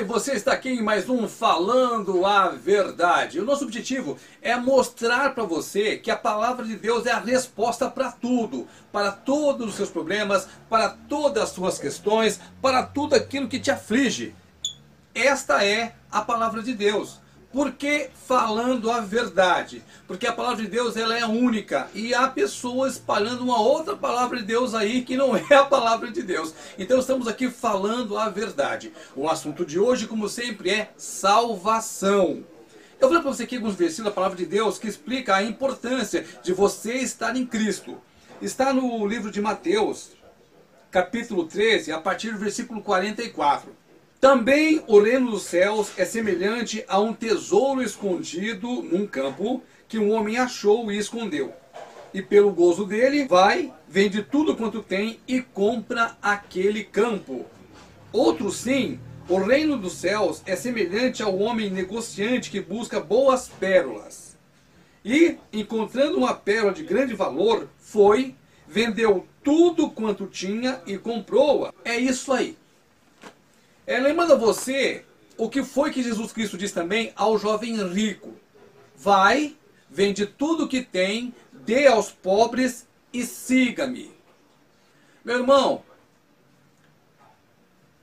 [0.00, 3.38] Oi, você está aqui em mais um Falando a Verdade.
[3.38, 7.90] O nosso objetivo é mostrar para você que a palavra de Deus é a resposta
[7.90, 13.46] para tudo, para todos os seus problemas, para todas as suas questões, para tudo aquilo
[13.46, 14.34] que te aflige.
[15.14, 17.20] Esta é a palavra de Deus.
[17.52, 19.82] Por que falando a verdade?
[20.06, 24.38] Porque a palavra de Deus ela é única e há pessoas espalhando uma outra palavra
[24.38, 26.54] de Deus aí que não é a palavra de Deus.
[26.78, 28.92] Então estamos aqui falando a verdade.
[29.16, 32.44] O assunto de hoje, como sempre, é salvação.
[33.00, 36.24] Eu ler para você aqui alguns versículos da palavra de Deus que explica a importância
[36.44, 38.00] de você estar em Cristo.
[38.40, 40.10] Está no livro de Mateus,
[40.88, 43.79] capítulo 13, a partir do versículo 44.
[44.20, 50.12] Também o reino dos céus é semelhante a um tesouro escondido num campo que um
[50.12, 51.54] homem achou e escondeu.
[52.12, 57.46] E pelo gozo dele, vai, vende tudo quanto tem e compra aquele campo.
[58.12, 64.36] Outro sim, o reino dos céus é semelhante ao homem negociante que busca boas pérolas.
[65.02, 68.34] E, encontrando uma pérola de grande valor, foi,
[68.68, 71.72] vendeu tudo quanto tinha e comprou-a.
[71.82, 72.59] É isso aí.
[73.90, 75.04] É, lembrando a você
[75.36, 78.36] o que foi que Jesus Cristo disse também ao jovem rico:
[78.96, 79.56] Vai,
[79.90, 84.14] vende tudo o que tem, dê aos pobres e siga-me.
[85.24, 85.82] Meu irmão,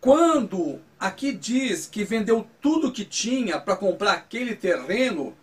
[0.00, 5.36] quando aqui diz que vendeu tudo o que tinha para comprar aquele terreno,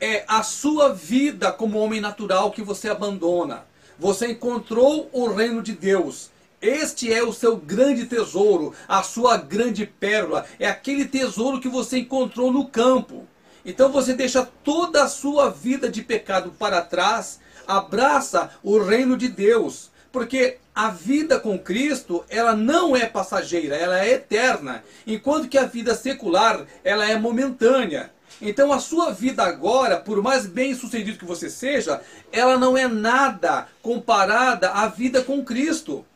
[0.00, 3.64] é a sua vida como homem natural que você abandona.
[4.00, 6.33] Você encontrou o reino de Deus.
[6.64, 10.46] Este é o seu grande tesouro, a sua grande pérola.
[10.58, 13.28] É aquele tesouro que você encontrou no campo.
[13.66, 19.28] Então você deixa toda a sua vida de pecado para trás, abraça o reino de
[19.28, 19.90] Deus.
[20.10, 24.82] Porque a vida com Cristo, ela não é passageira, ela é eterna.
[25.06, 28.10] Enquanto que a vida secular, ela é momentânea.
[28.40, 32.00] Então a sua vida agora, por mais bem sucedido que você seja,
[32.32, 36.06] ela não é nada comparada à vida com Cristo.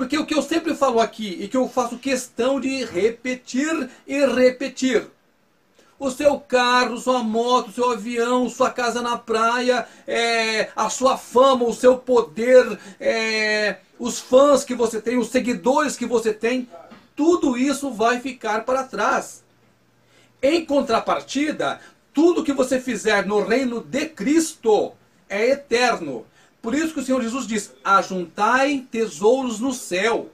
[0.00, 4.24] Porque o que eu sempre falo aqui e que eu faço questão de repetir e
[4.24, 5.06] repetir.
[5.98, 11.66] O seu carro, sua moto, seu avião, sua casa na praia, é, a sua fama,
[11.66, 16.66] o seu poder, é, os fãs que você tem, os seguidores que você tem,
[17.14, 19.44] tudo isso vai ficar para trás.
[20.42, 21.78] Em contrapartida,
[22.14, 24.94] tudo que você fizer no reino de Cristo
[25.28, 26.24] é eterno.
[26.62, 30.30] Por isso que o Senhor Jesus diz: ajuntai tesouros no céu.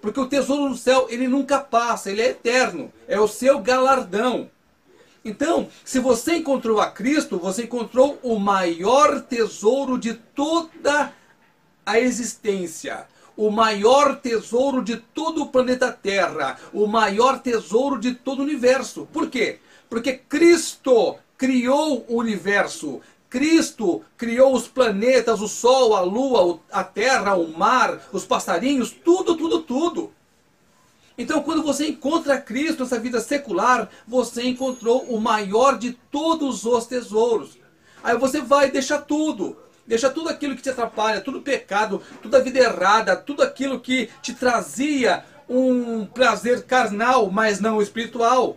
[0.00, 2.92] Porque o tesouro no céu, ele nunca passa, ele é eterno.
[3.08, 4.50] É o seu galardão.
[5.24, 11.12] Então, se você encontrou a Cristo, você encontrou o maior tesouro de toda
[11.84, 13.06] a existência.
[13.36, 16.56] O maior tesouro de todo o planeta Terra.
[16.72, 19.08] O maior tesouro de todo o universo.
[19.12, 19.58] Por quê?
[19.90, 23.00] Porque Cristo criou o universo.
[23.28, 29.36] Cristo criou os planetas, o Sol, a Lua, a Terra, o mar, os passarinhos, tudo,
[29.36, 30.12] tudo, tudo.
[31.18, 36.86] Então, quando você encontra Cristo nessa vida secular, você encontrou o maior de todos os
[36.86, 37.58] tesouros.
[38.02, 39.56] Aí você vai deixar tudo.
[39.86, 44.34] Deixa tudo aquilo que te atrapalha, tudo pecado, toda vida errada, tudo aquilo que te
[44.34, 48.56] trazia um prazer carnal, mas não espiritual.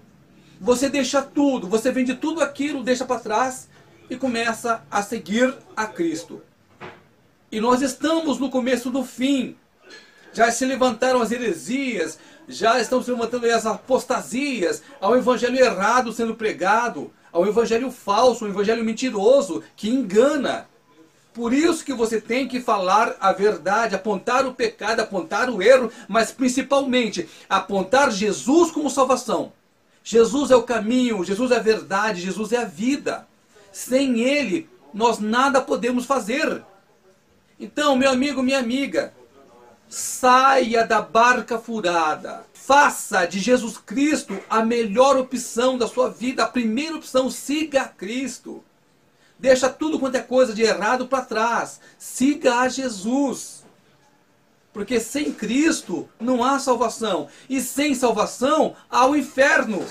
[0.60, 3.70] Você deixa tudo, você vende tudo aquilo, deixa para trás
[4.10, 6.42] e começa a seguir a Cristo.
[7.52, 9.56] E nós estamos no começo do fim.
[10.34, 16.36] Já se levantaram as heresias, já estão se levantando as apostasias, ao evangelho errado sendo
[16.36, 20.68] pregado, ao evangelho falso, um evangelho mentiroso que engana.
[21.34, 25.92] Por isso que você tem que falar a verdade, apontar o pecado, apontar o erro,
[26.08, 29.54] mas principalmente apontar Jesus como salvação.
[30.04, 33.28] Jesus é o caminho, Jesus é a verdade, Jesus é a vida.
[33.72, 36.64] Sem Ele, nós nada podemos fazer.
[37.60, 39.14] Então, meu amigo, minha amiga,
[39.90, 42.46] saia da barca furada.
[42.54, 47.30] Faça de Jesus Cristo a melhor opção da sua vida, a primeira opção.
[47.30, 48.64] Siga a Cristo.
[49.38, 51.80] Deixa tudo quanto é coisa de errado para trás.
[51.98, 53.66] Siga a Jesus.
[54.72, 57.28] Porque sem Cristo não há salvação.
[57.50, 59.84] E sem salvação há o inferno.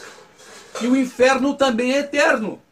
[0.81, 2.63] E o inferno também é eterno.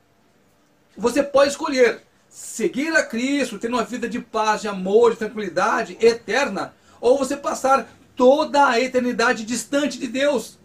[0.97, 5.97] Você pode escolher seguir a Cristo, ter uma vida de paz, de amor, de tranquilidade
[6.01, 10.59] eterna, ou você passar toda a eternidade distante de Deus.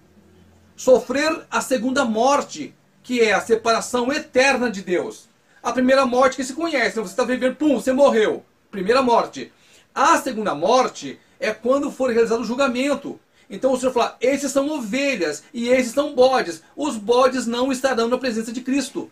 [0.75, 2.73] Sofrer a segunda morte,
[3.03, 5.29] que é a separação eterna de Deus.
[5.61, 8.43] A primeira morte que se conhece, você está vivendo, pum, você morreu.
[8.71, 9.51] Primeira morte.
[9.93, 13.19] A segunda morte é quando for realizado o julgamento.
[13.49, 16.63] Então o Senhor fala: esses são ovelhas e esses são bodes.
[16.75, 19.11] Os bodes não estarão na presença de Cristo.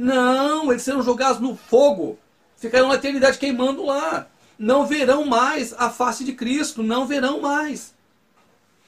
[0.00, 2.18] Não, eles serão jogados no fogo.
[2.56, 4.26] Ficarão na eternidade queimando lá.
[4.58, 6.82] Não verão mais a face de Cristo.
[6.82, 7.92] Não verão mais.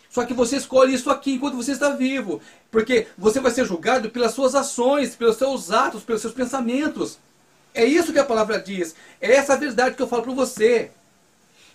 [0.08, 2.40] Só que você escolhe isso aqui enquanto você está vivo.
[2.70, 7.18] Porque você vai ser julgado pelas suas ações, pelos seus atos, pelos seus pensamentos.
[7.74, 8.94] É isso que a palavra diz.
[9.20, 10.90] É essa a verdade que eu falo para você.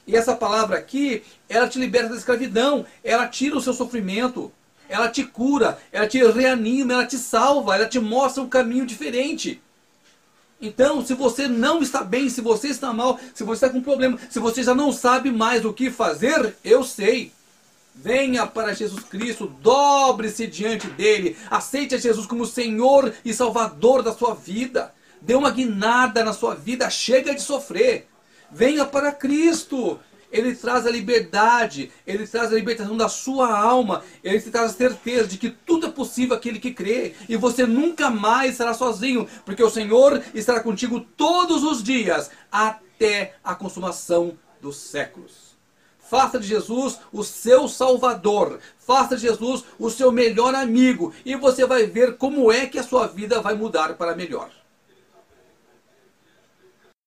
[0.07, 4.51] E essa palavra aqui, ela te liberta da escravidão, ela tira o seu sofrimento,
[4.89, 9.61] ela te cura, ela te reanima, ela te salva, ela te mostra um caminho diferente.
[10.59, 14.17] Então, se você não está bem, se você está mal, se você está com problema,
[14.29, 17.31] se você já não sabe mais o que fazer, eu sei.
[17.93, 24.13] Venha para Jesus Cristo, dobre-se diante dele, aceite a Jesus como Senhor e Salvador da
[24.13, 24.93] sua vida.
[25.19, 28.07] Dê uma guinada na sua vida, chega de sofrer.
[28.51, 29.99] Venha para Cristo.
[30.31, 34.73] Ele traz a liberdade, ele traz a libertação da sua alma, ele te traz a
[34.73, 39.27] certeza de que tudo é possível aquele que crê, e você nunca mais será sozinho,
[39.45, 45.55] porque o Senhor estará contigo todos os dias, até a consumação dos séculos.
[46.09, 51.65] Faça de Jesus o seu Salvador, faça de Jesus o seu melhor amigo, e você
[51.65, 54.49] vai ver como é que a sua vida vai mudar para melhor.